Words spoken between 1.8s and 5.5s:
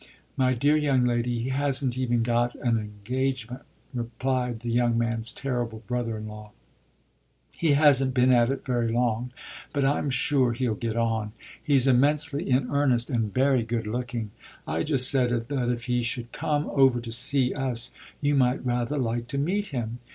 even got an engagement," replied the young man's